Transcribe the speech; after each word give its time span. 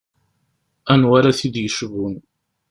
Anwa 0.91 1.13
ara 1.19 1.37
t-id-yecbun? 1.37 2.13